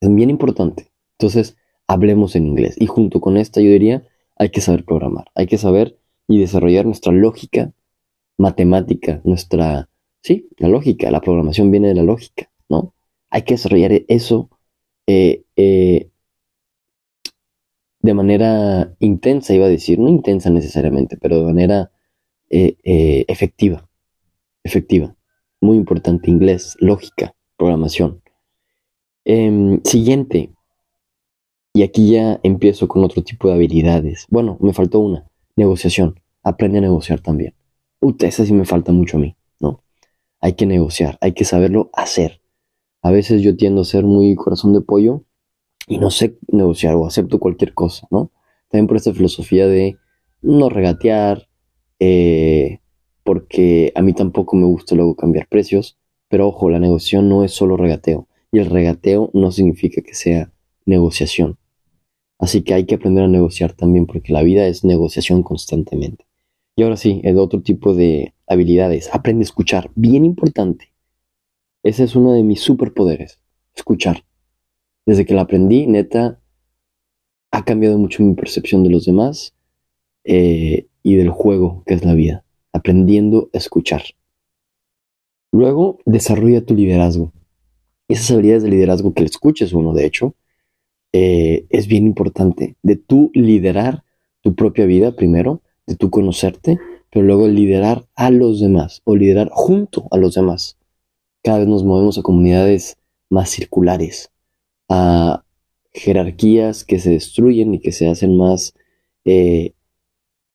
Es 0.00 0.14
bien 0.14 0.28
importante. 0.28 0.92
Entonces, 1.18 1.56
hablemos 1.86 2.36
en 2.36 2.46
inglés. 2.46 2.76
Y 2.78 2.86
junto 2.86 3.20
con 3.20 3.36
esta, 3.36 3.60
yo 3.60 3.70
diría, 3.70 4.06
hay 4.36 4.50
que 4.50 4.60
saber 4.60 4.84
programar, 4.84 5.30
hay 5.34 5.46
que 5.46 5.56
saber 5.56 5.98
y 6.28 6.38
desarrollar 6.38 6.84
nuestra 6.84 7.12
lógica 7.12 7.72
matemática, 8.38 9.20
nuestra, 9.24 9.88
sí, 10.22 10.48
la 10.58 10.68
lógica, 10.68 11.10
la 11.10 11.20
programación 11.20 11.70
viene 11.70 11.88
de 11.88 11.94
la 11.94 12.02
lógica, 12.02 12.50
¿no? 12.68 12.94
Hay 13.30 13.42
que 13.42 13.54
desarrollar 13.54 13.92
eso 14.08 14.50
eh, 15.06 15.44
eh, 15.56 16.10
de 18.06 18.14
manera 18.14 18.94
intensa, 19.00 19.54
iba 19.54 19.66
a 19.66 19.68
decir, 19.68 19.98
no 19.98 20.08
intensa 20.08 20.50
necesariamente, 20.50 21.16
pero 21.16 21.38
de 21.38 21.44
manera 21.44 21.90
eh, 22.48 22.76
efectiva, 23.28 23.88
efectiva. 24.64 25.14
Muy 25.60 25.76
importante, 25.76 26.30
inglés, 26.30 26.76
lógica, 26.80 27.34
programación. 27.56 28.22
Em, 29.24 29.82
siguiente, 29.84 30.52
y 31.74 31.82
aquí 31.82 32.12
ya 32.12 32.40
empiezo 32.42 32.88
con 32.88 33.04
otro 33.04 33.22
tipo 33.22 33.48
de 33.48 33.54
habilidades. 33.54 34.26
Bueno, 34.30 34.56
me 34.60 34.72
faltó 34.72 35.00
una, 35.00 35.28
negociación. 35.56 36.20
Aprende 36.42 36.78
a 36.78 36.82
negociar 36.82 37.20
también. 37.20 37.54
Uy, 38.00 38.16
esa 38.20 38.46
sí 38.46 38.52
me 38.52 38.64
falta 38.64 38.92
mucho 38.92 39.16
a 39.16 39.20
mí, 39.20 39.36
¿no? 39.60 39.82
hay 40.40 40.52
que 40.54 40.66
negociar, 40.66 41.18
hay 41.20 41.32
que 41.32 41.44
saberlo 41.44 41.90
hacer. 41.92 42.40
A 43.02 43.10
veces 43.10 43.42
yo 43.42 43.56
tiendo 43.56 43.82
a 43.82 43.84
ser 43.84 44.04
muy 44.04 44.34
corazón 44.36 44.72
de 44.72 44.80
pollo 44.80 45.24
y 45.86 45.98
no 45.98 46.10
sé 46.10 46.38
negociar 46.48 46.94
o 46.94 47.06
acepto 47.06 47.38
cualquier 47.38 47.74
cosa, 47.74 48.06
¿no? 48.10 48.32
También 48.68 48.86
por 48.86 48.96
esta 48.96 49.12
filosofía 49.12 49.66
de 49.66 49.96
no 50.42 50.68
regatear, 50.68 51.48
eh, 52.00 52.80
porque 53.22 53.92
a 53.94 54.02
mí 54.02 54.12
tampoco 54.12 54.56
me 54.56 54.66
gusta 54.66 54.94
luego 54.94 55.16
cambiar 55.16 55.48
precios, 55.48 55.98
pero 56.28 56.48
ojo, 56.48 56.70
la 56.70 56.80
negociación 56.80 57.28
no 57.28 57.44
es 57.44 57.52
solo 57.52 57.76
regateo 57.76 58.28
y 58.52 58.58
el 58.58 58.66
regateo 58.66 59.30
no 59.34 59.52
significa 59.52 60.02
que 60.02 60.14
sea 60.14 60.52
negociación. 60.84 61.58
Así 62.38 62.62
que 62.62 62.74
hay 62.74 62.84
que 62.84 62.96
aprender 62.96 63.24
a 63.24 63.28
negociar 63.28 63.72
también 63.72 64.06
porque 64.06 64.32
la 64.32 64.42
vida 64.42 64.66
es 64.66 64.84
negociación 64.84 65.42
constantemente. 65.42 66.26
Y 66.76 66.82
ahora 66.82 66.96
sí, 66.96 67.20
el 67.24 67.38
otro 67.38 67.62
tipo 67.62 67.94
de 67.94 68.34
habilidades. 68.46 69.08
Aprende 69.12 69.42
a 69.42 69.44
escuchar. 69.44 69.90
Bien 69.94 70.24
importante. 70.24 70.92
Ese 71.82 72.04
es 72.04 72.14
uno 72.14 72.32
de 72.32 72.42
mis 72.42 72.60
superpoderes. 72.60 73.40
Escuchar. 73.74 74.24
Desde 75.06 75.24
que 75.24 75.34
la 75.34 75.42
aprendí, 75.42 75.86
neta, 75.86 76.40
ha 77.52 77.64
cambiado 77.64 77.96
mucho 77.96 78.22
mi 78.22 78.34
percepción 78.34 78.82
de 78.82 78.90
los 78.90 79.06
demás 79.06 79.54
eh, 80.24 80.88
y 81.02 81.14
del 81.14 81.30
juego 81.30 81.84
que 81.86 81.94
es 81.94 82.04
la 82.04 82.14
vida. 82.14 82.44
Aprendiendo 82.72 83.48
a 83.54 83.58
escuchar. 83.58 84.02
Luego, 85.52 85.98
desarrolla 86.04 86.66
tu 86.66 86.74
liderazgo. 86.74 87.32
Esas 88.08 88.30
habilidades 88.32 88.64
de 88.64 88.70
liderazgo 88.70 89.14
que 89.14 89.22
le 89.22 89.28
escuches 89.28 89.72
uno, 89.72 89.94
de 89.94 90.04
hecho, 90.04 90.34
eh, 91.12 91.66
es 91.70 91.86
bien 91.86 92.06
importante. 92.06 92.76
De 92.82 92.96
tú 92.96 93.30
liderar 93.32 94.04
tu 94.42 94.54
propia 94.54 94.84
vida 94.84 95.16
primero, 95.16 95.62
de 95.86 95.94
tú 95.94 96.10
conocerte, 96.10 96.78
pero 97.10 97.24
luego 97.24 97.48
liderar 97.48 98.06
a 98.14 98.30
los 98.30 98.60
demás 98.60 99.00
o 99.04 99.16
liderar 99.16 99.48
junto 99.50 100.08
a 100.10 100.18
los 100.18 100.34
demás. 100.34 100.76
Cada 101.42 101.60
vez 101.60 101.68
nos 101.68 101.84
movemos 101.84 102.18
a 102.18 102.22
comunidades 102.22 102.98
más 103.30 103.50
circulares, 103.50 104.30
a 104.88 105.44
jerarquías 105.92 106.84
que 106.84 106.98
se 106.98 107.10
destruyen 107.10 107.74
y 107.74 107.80
que 107.80 107.92
se 107.92 108.08
hacen 108.08 108.36
más 108.36 108.74
eh, 109.24 109.74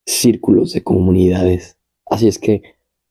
círculos 0.05 0.73
de 0.73 0.83
comunidades. 0.83 1.77
Así 2.05 2.27
es 2.27 2.39
que 2.39 2.61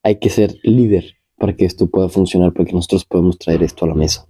hay 0.03 0.19
que 0.19 0.31
ser 0.31 0.57
líder 0.63 1.17
para 1.39 1.57
que 1.57 1.65
esto 1.65 1.89
pueda 1.89 2.09
funcionar, 2.09 2.53
para 2.53 2.67
que 2.67 2.73
nosotros 2.73 3.05
podamos 3.05 3.39
traer 3.39 3.63
esto 3.63 3.85
a 3.85 3.89
la 3.89 3.95
mesa. 3.95 4.27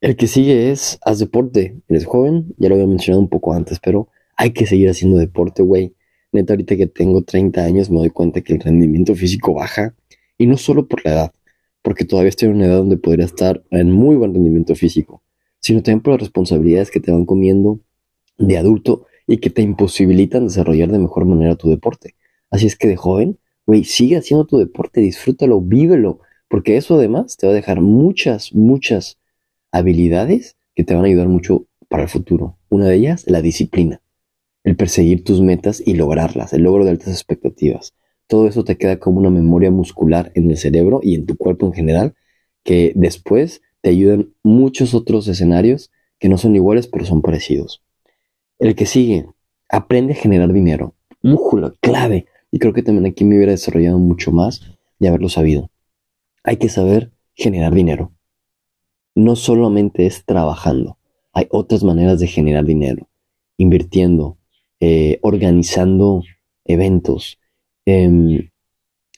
El 0.00 0.16
que 0.16 0.26
sigue 0.26 0.70
es, 0.70 0.98
haz 1.02 1.18
deporte. 1.18 1.80
Eres 1.88 2.06
joven, 2.06 2.54
ya 2.58 2.68
lo 2.68 2.74
había 2.74 2.86
mencionado 2.86 3.22
un 3.22 3.28
poco 3.28 3.52
antes, 3.52 3.78
pero 3.80 4.08
hay 4.36 4.52
que 4.52 4.66
seguir 4.66 4.88
haciendo 4.88 5.16
deporte, 5.16 5.62
güey. 5.62 5.94
Neta, 6.32 6.54
ahorita 6.54 6.76
que 6.76 6.86
tengo 6.86 7.22
30 7.22 7.64
años 7.64 7.90
me 7.90 7.98
doy 7.98 8.10
cuenta 8.10 8.40
que 8.40 8.54
el 8.54 8.60
rendimiento 8.60 9.14
físico 9.14 9.54
baja. 9.54 9.94
Y 10.38 10.46
no 10.46 10.56
solo 10.56 10.88
por 10.88 11.04
la 11.04 11.12
edad, 11.12 11.34
porque 11.82 12.04
todavía 12.04 12.30
estoy 12.30 12.48
en 12.48 12.56
una 12.56 12.66
edad 12.66 12.78
donde 12.78 12.96
podría 12.96 13.26
estar 13.26 13.62
en 13.70 13.92
muy 13.92 14.16
buen 14.16 14.34
rendimiento 14.34 14.74
físico, 14.74 15.21
sino 15.62 15.82
también 15.82 16.02
por 16.02 16.14
las 16.14 16.20
responsabilidades 16.20 16.90
que 16.90 17.00
te 17.00 17.12
van 17.12 17.24
comiendo 17.24 17.80
de 18.36 18.58
adulto 18.58 19.06
y 19.26 19.38
que 19.38 19.50
te 19.50 19.62
imposibilitan 19.62 20.48
desarrollar 20.48 20.90
de 20.90 20.98
mejor 20.98 21.24
manera 21.24 21.56
tu 21.56 21.70
deporte. 21.70 22.16
Así 22.50 22.66
es 22.66 22.76
que 22.76 22.88
de 22.88 22.96
joven, 22.96 23.38
güey, 23.66 23.84
sigue 23.84 24.16
haciendo 24.16 24.44
tu 24.44 24.58
deporte, 24.58 25.00
disfrútalo, 25.00 25.60
vívelo, 25.60 26.20
porque 26.48 26.76
eso 26.76 26.96
además 26.96 27.36
te 27.36 27.46
va 27.46 27.52
a 27.52 27.56
dejar 27.56 27.80
muchas, 27.80 28.52
muchas 28.54 29.18
habilidades 29.70 30.56
que 30.74 30.84
te 30.84 30.94
van 30.94 31.04
a 31.04 31.06
ayudar 31.06 31.28
mucho 31.28 31.66
para 31.88 32.02
el 32.02 32.08
futuro. 32.08 32.58
Una 32.68 32.88
de 32.88 32.96
ellas, 32.96 33.24
la 33.26 33.40
disciplina, 33.40 34.02
el 34.64 34.76
perseguir 34.76 35.24
tus 35.24 35.40
metas 35.40 35.82
y 35.84 35.94
lograrlas, 35.94 36.52
el 36.52 36.62
logro 36.62 36.84
de 36.84 36.90
altas 36.90 37.08
expectativas. 37.08 37.94
Todo 38.26 38.48
eso 38.48 38.64
te 38.64 38.76
queda 38.76 38.98
como 38.98 39.20
una 39.20 39.30
memoria 39.30 39.70
muscular 39.70 40.32
en 40.34 40.50
el 40.50 40.56
cerebro 40.56 41.00
y 41.02 41.14
en 41.14 41.26
tu 41.26 41.36
cuerpo 41.36 41.66
en 41.66 41.72
general, 41.72 42.14
que 42.64 42.92
después 42.96 43.62
te 43.82 43.90
ayudan 43.90 44.32
muchos 44.42 44.94
otros 44.94 45.28
escenarios 45.28 45.90
que 46.18 46.30
no 46.30 46.38
son 46.38 46.56
iguales 46.56 46.86
pero 46.86 47.04
son 47.04 47.20
parecidos. 47.20 47.82
El 48.58 48.74
que 48.74 48.86
sigue, 48.86 49.26
aprende 49.68 50.14
a 50.14 50.16
generar 50.16 50.52
dinero. 50.52 50.94
Mújula, 51.22 51.74
clave. 51.80 52.26
Y 52.50 52.58
creo 52.58 52.72
que 52.72 52.82
también 52.82 53.06
aquí 53.06 53.24
me 53.24 53.36
hubiera 53.36 53.52
desarrollado 53.52 53.98
mucho 53.98 54.32
más 54.32 54.62
de 54.98 55.08
haberlo 55.08 55.28
sabido. 55.28 55.70
Hay 56.42 56.56
que 56.56 56.70
saber 56.70 57.12
generar 57.34 57.74
dinero 57.74 58.12
no 59.14 59.36
solamente 59.36 60.06
es 60.06 60.24
trabajando, 60.24 60.98
hay 61.32 61.46
otras 61.50 61.84
maneras 61.84 62.20
de 62.20 62.26
generar 62.26 62.64
dinero, 62.64 63.08
invirtiendo, 63.56 64.38
eh, 64.80 65.18
organizando 65.22 66.22
eventos, 66.64 67.38
em, 67.84 68.50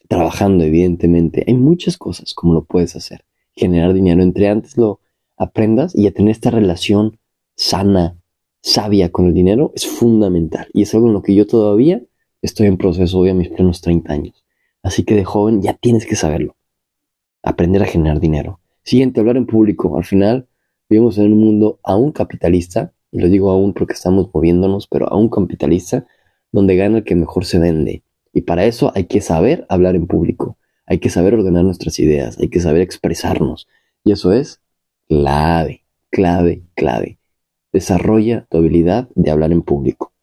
trabajando 0.07 0.63
evidentemente. 0.63 1.43
Hay 1.47 1.53
muchas 1.55 1.97
cosas 1.97 2.33
como 2.33 2.53
lo 2.53 2.65
puedes 2.65 2.95
hacer. 2.95 3.25
Generar 3.55 3.93
dinero 3.93 4.21
entre 4.21 4.49
antes 4.49 4.77
lo 4.77 4.99
aprendas 5.37 5.95
y 5.95 6.07
a 6.07 6.13
tener 6.13 6.31
esta 6.31 6.51
relación 6.51 7.19
sana, 7.55 8.17
sabia 8.61 9.11
con 9.11 9.27
el 9.27 9.33
dinero 9.33 9.71
es 9.75 9.85
fundamental. 9.85 10.67
Y 10.73 10.83
es 10.83 10.93
algo 10.93 11.07
en 11.07 11.13
lo 11.13 11.21
que 11.21 11.35
yo 11.35 11.47
todavía 11.47 12.01
estoy 12.41 12.67
en 12.67 12.77
proceso 12.77 13.19
hoy 13.19 13.29
a 13.29 13.33
mis 13.33 13.49
plenos 13.49 13.81
30 13.81 14.13
años. 14.13 14.45
Así 14.83 15.03
que 15.03 15.15
de 15.15 15.23
joven 15.23 15.61
ya 15.61 15.73
tienes 15.73 16.05
que 16.05 16.15
saberlo. 16.15 16.55
Aprender 17.41 17.81
a 17.81 17.87
generar 17.87 18.19
dinero. 18.19 18.59
Siguiente, 18.83 19.19
hablar 19.19 19.37
en 19.37 19.47
público. 19.47 19.97
Al 19.97 20.03
final, 20.03 20.47
vivimos 20.89 21.17
en 21.17 21.33
un 21.33 21.39
mundo 21.39 21.79
aún 21.83 22.11
capitalista, 22.11 22.93
y 23.11 23.19
lo 23.19 23.29
digo 23.29 23.49
aún 23.49 23.73
porque 23.73 23.93
estamos 23.93 24.29
moviéndonos, 24.33 24.87
pero 24.87 25.11
aún 25.11 25.29
capitalista, 25.29 26.05
donde 26.51 26.75
gana 26.75 26.99
el 26.99 27.03
que 27.03 27.15
mejor 27.15 27.45
se 27.45 27.57
vende. 27.57 28.03
Y 28.33 28.41
para 28.41 28.65
eso 28.65 28.91
hay 28.93 29.05
que 29.05 29.21
saber 29.21 29.65
hablar 29.69 29.95
en 29.95 30.07
público, 30.07 30.57
hay 30.85 30.99
que 30.99 31.09
saber 31.09 31.33
ordenar 31.33 31.63
nuestras 31.63 31.99
ideas, 31.99 32.37
hay 32.39 32.49
que 32.49 32.59
saber 32.59 32.81
expresarnos. 32.81 33.67
Y 34.03 34.11
eso 34.11 34.33
es 34.33 34.61
clave, 35.07 35.83
clave, 36.09 36.63
clave. 36.75 37.19
Desarrolla 37.71 38.47
tu 38.49 38.57
habilidad 38.57 39.09
de 39.15 39.31
hablar 39.31 39.51
en 39.51 39.61
público. 39.61 40.13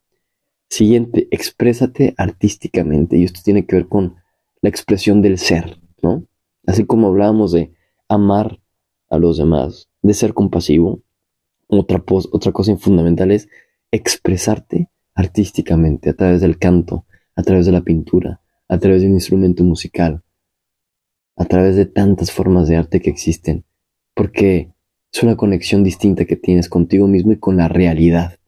Siguiente, 0.68 1.28
exprésate 1.30 2.14
artísticamente. 2.16 3.18
Y 3.18 3.24
esto 3.24 3.40
tiene 3.44 3.66
que 3.66 3.76
ver 3.76 3.88
con 3.88 4.16
la 4.62 4.68
expresión 4.68 5.20
del 5.20 5.38
ser, 5.38 5.78
¿no? 6.00 6.24
Así 6.66 6.84
como 6.86 7.08
hablábamos 7.08 7.52
de 7.52 7.72
amar 8.08 8.60
a 9.10 9.18
los 9.18 9.36
demás, 9.36 9.90
de 10.00 10.14
ser 10.14 10.32
compasivo. 10.32 11.02
Otra, 11.66 12.02
otra 12.06 12.52
cosa 12.52 12.76
fundamental 12.76 13.32
es 13.32 13.48
expresarte 13.90 14.88
artísticamente 15.14 16.10
a 16.10 16.14
través 16.14 16.40
del 16.40 16.58
canto, 16.58 17.04
a 17.34 17.42
través 17.42 17.66
de 17.66 17.72
la 17.72 17.82
pintura, 17.82 18.40
a 18.68 18.78
través 18.78 19.02
de 19.02 19.08
un 19.08 19.14
instrumento 19.14 19.64
musical, 19.64 20.22
a 21.36 21.44
través 21.44 21.76
de 21.76 21.86
tantas 21.86 22.30
formas 22.30 22.68
de 22.68 22.76
arte 22.76 23.00
que 23.00 23.10
existen, 23.10 23.64
porque 24.14 24.72
es 25.12 25.22
una 25.22 25.36
conexión 25.36 25.84
distinta 25.84 26.24
que 26.24 26.36
tienes 26.36 26.68
contigo 26.68 27.06
mismo 27.06 27.32
y 27.32 27.38
con 27.38 27.56
la 27.56 27.68
realidad. 27.68 28.38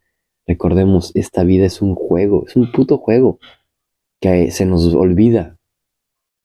Recordemos, 0.47 1.13
esta 1.15 1.45
vida 1.45 1.67
es 1.67 1.83
un 1.83 1.95
juego, 1.95 2.45
es 2.47 2.57
un 2.57 2.73
puto 2.73 2.99
juego 2.99 3.39
que 4.21 4.51
se 4.51 4.67
nos 4.67 4.95
olvida. 4.95 5.59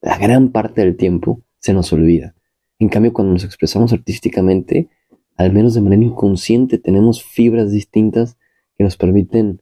La 0.01 0.17
gran 0.17 0.51
parte 0.51 0.81
del 0.81 0.97
tiempo 0.97 1.41
se 1.59 1.73
nos 1.73 1.91
olvida. 1.93 2.35
En 2.79 2.89
cambio, 2.89 3.13
cuando 3.13 3.33
nos 3.33 3.43
expresamos 3.43 3.91
artísticamente, 3.91 4.89
al 5.35 5.53
menos 5.53 5.73
de 5.73 5.81
manera 5.81 6.03
inconsciente, 6.03 6.77
tenemos 6.77 7.23
fibras 7.23 7.71
distintas 7.71 8.37
que 8.77 8.83
nos 8.83 8.97
permiten 8.97 9.61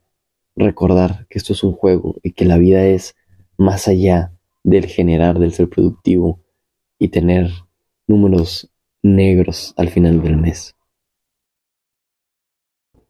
recordar 0.55 1.27
que 1.29 1.37
esto 1.37 1.53
es 1.53 1.63
un 1.63 1.73
juego 1.73 2.15
y 2.23 2.31
que 2.33 2.45
la 2.45 2.57
vida 2.57 2.85
es 2.85 3.15
más 3.57 3.87
allá 3.87 4.33
del 4.63 4.85
generar, 4.85 5.39
del 5.39 5.53
ser 5.53 5.69
productivo 5.69 6.39
y 6.99 7.09
tener 7.09 7.49
números 8.07 8.69
negros 9.03 9.73
al 9.77 9.89
final 9.89 10.21
del 10.21 10.37
mes. 10.37 10.75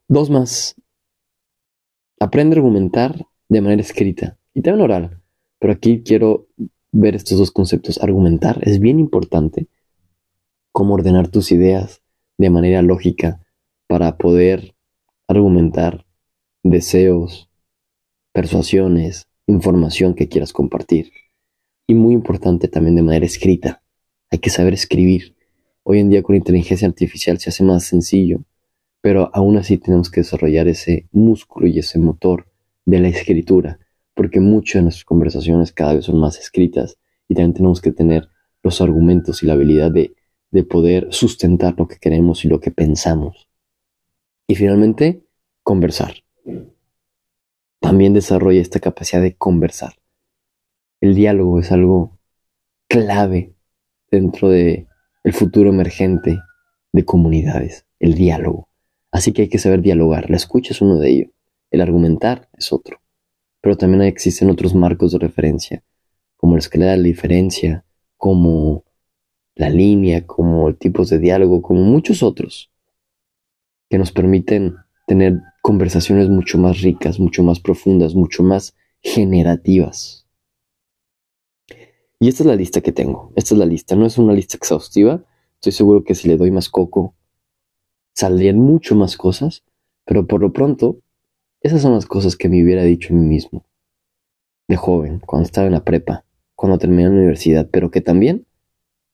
Dos 0.07 0.29
más. 0.29 0.75
Aprende 2.19 2.55
a 2.55 2.59
argumentar 2.59 3.27
de 3.49 3.61
manera 3.61 3.81
escrita 3.81 4.37
y 4.53 4.61
también 4.61 4.83
oral. 4.83 5.21
Pero 5.59 5.73
aquí 5.73 6.01
quiero 6.03 6.47
ver 6.91 7.15
estos 7.15 7.37
dos 7.37 7.51
conceptos. 7.51 8.01
Argumentar 8.01 8.59
es 8.63 8.79
bien 8.79 8.99
importante 8.99 9.67
cómo 10.71 10.93
ordenar 10.93 11.27
tus 11.27 11.51
ideas 11.51 12.01
de 12.37 12.49
manera 12.49 12.81
lógica 12.81 13.45
para 13.87 14.17
poder 14.17 14.75
argumentar 15.27 16.05
deseos, 16.63 17.49
persuasiones, 18.31 19.27
información 19.47 20.13
que 20.13 20.29
quieras 20.29 20.53
compartir. 20.53 21.11
Y 21.87 21.95
muy 21.95 22.13
importante 22.13 22.67
también 22.67 22.95
de 22.95 23.01
manera 23.01 23.25
escrita. 23.25 23.81
Hay 24.29 24.39
que 24.39 24.49
saber 24.49 24.73
escribir. 24.73 25.35
Hoy 25.83 25.99
en 25.99 26.09
día 26.09 26.21
con 26.21 26.35
inteligencia 26.35 26.87
artificial 26.87 27.39
se 27.39 27.49
hace 27.49 27.63
más 27.63 27.85
sencillo, 27.85 28.43
pero 29.01 29.31
aún 29.33 29.57
así 29.57 29.77
tenemos 29.77 30.11
que 30.11 30.19
desarrollar 30.19 30.67
ese 30.67 31.07
músculo 31.11 31.67
y 31.67 31.79
ese 31.79 31.97
motor 31.97 32.47
de 32.85 32.99
la 32.99 33.07
escritura, 33.07 33.79
porque 34.13 34.39
muchas 34.41 34.75
de 34.75 34.83
nuestras 34.83 35.05
conversaciones 35.05 35.71
cada 35.71 35.95
vez 35.95 36.05
son 36.05 36.19
más 36.19 36.37
escritas 36.37 36.97
y 37.27 37.35
también 37.35 37.53
tenemos 37.53 37.81
que 37.81 37.93
tener 37.93 38.27
los 38.61 38.81
argumentos 38.81 39.41
y 39.41 39.45
la 39.45 39.53
habilidad 39.53 39.91
de 39.91 40.13
de 40.51 40.63
poder 40.63 41.07
sustentar 41.11 41.75
lo 41.77 41.87
que 41.87 41.97
queremos 41.97 42.45
y 42.45 42.47
lo 42.47 42.59
que 42.59 42.71
pensamos. 42.71 43.49
Y 44.47 44.55
finalmente, 44.55 45.23
conversar. 45.63 46.23
También 47.79 48.13
desarrolla 48.13 48.61
esta 48.61 48.79
capacidad 48.79 49.21
de 49.21 49.35
conversar. 49.35 49.93
El 50.99 51.13
diálogo 51.13 51.59
es 51.59 51.71
algo 51.71 52.17
clave 52.87 53.53
dentro 54.09 54.49
de 54.49 54.87
el 55.23 55.33
futuro 55.33 55.69
emergente 55.69 56.39
de 56.91 57.05
comunidades, 57.05 57.85
el 57.99 58.15
diálogo. 58.15 58.67
Así 59.11 59.31
que 59.31 59.43
hay 59.43 59.49
que 59.49 59.59
saber 59.59 59.81
dialogar. 59.81 60.29
La 60.29 60.37
escucha 60.37 60.73
es 60.73 60.81
uno 60.81 60.97
de 60.97 61.09
ellos. 61.09 61.31
El 61.69 61.81
argumentar 61.81 62.49
es 62.57 62.71
otro. 62.71 63.01
Pero 63.61 63.77
también 63.77 64.03
existen 64.03 64.49
otros 64.49 64.73
marcos 64.73 65.11
de 65.11 65.19
referencia, 65.19 65.83
como 66.35 66.53
la 66.53 66.59
escalera 66.59 66.91
de 66.91 66.97
la 66.97 67.03
diferencia, 67.03 67.85
como 68.15 68.83
la 69.55 69.69
línea, 69.69 70.25
como 70.25 70.73
tipos 70.75 71.09
de 71.09 71.19
diálogo, 71.19 71.61
como 71.61 71.81
muchos 71.81 72.23
otros, 72.23 72.71
que 73.89 73.97
nos 73.97 74.11
permiten 74.11 74.75
tener 75.07 75.41
conversaciones 75.61 76.29
mucho 76.29 76.57
más 76.57 76.81
ricas, 76.81 77.19
mucho 77.19 77.43
más 77.43 77.59
profundas, 77.59 78.15
mucho 78.15 78.43
más 78.43 78.75
generativas. 79.01 80.26
Y 82.19 82.29
esta 82.29 82.43
es 82.43 82.47
la 82.47 82.55
lista 82.55 82.81
que 82.81 82.91
tengo. 82.91 83.31
Esta 83.35 83.53
es 83.53 83.59
la 83.59 83.65
lista. 83.65 83.95
No 83.95 84.05
es 84.05 84.17
una 84.17 84.33
lista 84.33 84.57
exhaustiva. 84.57 85.23
Estoy 85.55 85.71
seguro 85.71 86.03
que 86.03 86.15
si 86.15 86.27
le 86.27 86.37
doy 86.37 86.51
más 86.51 86.69
coco, 86.69 87.15
saldrían 88.15 88.57
mucho 88.57 88.95
más 88.95 89.17
cosas. 89.17 89.63
Pero 90.05 90.25
por 90.25 90.41
lo 90.41 90.51
pronto, 90.51 90.99
esas 91.61 91.81
son 91.81 91.93
las 91.93 92.05
cosas 92.05 92.35
que 92.35 92.49
me 92.49 92.63
hubiera 92.63 92.83
dicho 92.83 93.13
a 93.13 93.17
mí 93.17 93.25
mismo. 93.25 93.65
De 94.67 94.75
joven, 94.75 95.19
cuando 95.19 95.45
estaba 95.45 95.67
en 95.67 95.73
la 95.73 95.83
prepa, 95.83 96.25
cuando 96.55 96.77
terminé 96.77 97.03
la 97.03 97.11
universidad. 97.11 97.69
Pero 97.71 97.91
que 97.91 98.01
también 98.01 98.47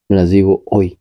me 0.08 0.16
las 0.16 0.30
digo 0.30 0.64
hoy. 0.66 1.00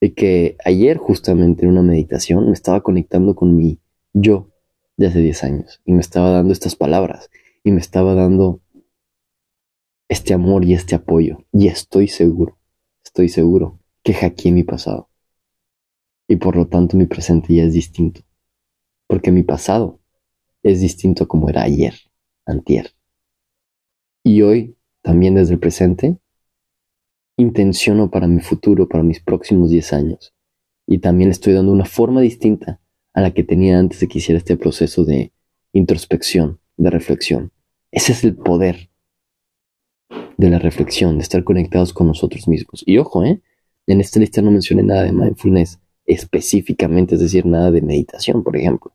Y 0.00 0.10
que 0.10 0.56
ayer 0.64 0.98
justamente 0.98 1.64
en 1.64 1.72
una 1.72 1.82
meditación 1.82 2.46
me 2.46 2.52
estaba 2.52 2.82
conectando 2.82 3.34
con 3.34 3.56
mi 3.56 3.80
yo 4.12 4.50
de 4.96 5.08
hace 5.08 5.20
10 5.20 5.44
años. 5.44 5.80
Y 5.84 5.92
me 5.92 6.00
estaba 6.00 6.30
dando 6.30 6.52
estas 6.52 6.76
palabras. 6.76 7.30
Y 7.64 7.72
me 7.72 7.80
estaba 7.80 8.14
dando 8.14 8.60
este 10.08 10.34
amor 10.34 10.64
y 10.64 10.74
este 10.74 10.94
apoyo. 10.94 11.44
Y 11.52 11.68
estoy 11.68 12.08
seguro, 12.08 12.58
estoy 13.04 13.28
seguro 13.28 13.80
que 14.02 14.14
hackeé 14.14 14.52
mi 14.52 14.64
pasado. 14.64 15.08
Y 16.28 16.36
por 16.36 16.56
lo 16.56 16.66
tanto 16.66 16.96
mi 16.96 17.06
presente 17.06 17.54
ya 17.54 17.64
es 17.64 17.72
distinto. 17.72 18.22
Porque 19.06 19.30
mi 19.30 19.42
pasado 19.42 20.00
es 20.62 20.80
distinto 20.80 21.28
como 21.28 21.48
era 21.48 21.62
ayer, 21.62 21.94
antier. 22.44 22.92
Y 24.24 24.42
hoy, 24.42 24.76
también 25.02 25.36
desde 25.36 25.54
el 25.54 25.60
presente, 25.60 26.18
intenciono 27.36 28.10
para 28.10 28.26
mi 28.26 28.40
futuro, 28.40 28.88
para 28.88 29.04
mis 29.04 29.20
próximos 29.20 29.70
10 29.70 29.92
años. 29.92 30.34
Y 30.86 30.98
también 30.98 31.30
estoy 31.30 31.52
dando 31.52 31.72
una 31.72 31.84
forma 31.84 32.20
distinta 32.20 32.80
a 33.12 33.20
la 33.20 33.32
que 33.32 33.44
tenía 33.44 33.78
antes 33.78 34.00
de 34.00 34.08
que 34.08 34.18
hiciera 34.18 34.38
este 34.38 34.56
proceso 34.56 35.04
de 35.04 35.32
introspección, 35.72 36.60
de 36.76 36.90
reflexión. 36.90 37.52
Ese 37.90 38.12
es 38.12 38.24
el 38.24 38.36
poder 38.36 38.90
de 40.36 40.50
la 40.50 40.58
reflexión, 40.58 41.16
de 41.16 41.22
estar 41.22 41.44
conectados 41.44 41.92
con 41.92 42.06
nosotros 42.06 42.46
mismos. 42.48 42.82
Y 42.86 42.98
ojo, 42.98 43.24
¿eh? 43.24 43.40
en 43.86 44.00
esta 44.00 44.20
lista 44.20 44.42
no 44.42 44.50
mencioné 44.50 44.82
nada 44.82 45.04
de 45.04 45.12
mindfulness 45.12 45.78
específicamente, 46.04 47.14
es 47.14 47.20
decir, 47.20 47.46
nada 47.46 47.70
de 47.70 47.82
meditación, 47.82 48.44
por 48.44 48.56
ejemplo, 48.56 48.92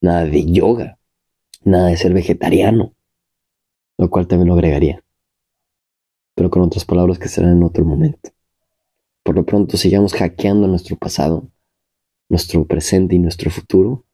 nada 0.00 0.24
de 0.24 0.44
yoga, 0.44 0.98
nada 1.64 1.88
de 1.88 1.96
ser 1.96 2.12
vegetariano, 2.12 2.94
lo 3.98 4.10
cual 4.10 4.26
también 4.26 4.48
lo 4.48 4.54
agregaría, 4.54 5.02
pero 6.34 6.50
con 6.50 6.62
otras 6.62 6.84
palabras 6.84 7.18
que 7.18 7.28
serán 7.28 7.56
en 7.56 7.62
otro 7.62 7.84
momento. 7.84 8.30
Por 9.22 9.34
lo 9.34 9.44
pronto, 9.44 9.76
sigamos 9.76 10.14
hackeando 10.14 10.66
nuestro 10.66 10.96
pasado, 10.96 11.50
nuestro 12.28 12.64
presente 12.66 13.16
y 13.16 13.18
nuestro 13.18 13.50
futuro, 13.50 14.04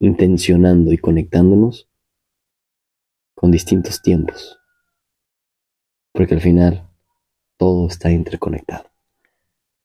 intencionando 0.00 0.92
y 0.92 0.98
conectándonos 0.98 1.88
con 3.34 3.50
distintos 3.50 4.02
tiempos 4.02 4.58
porque 6.14 6.34
al 6.34 6.40
final 6.40 6.88
todo 7.58 7.88
está 7.88 8.10
interconectado. 8.10 8.90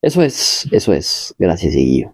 Eso 0.02 0.22
es, 0.22 0.68
eso 0.72 0.94
es. 0.94 1.36
Gracias, 1.38 1.74
Guillo. 1.74 2.14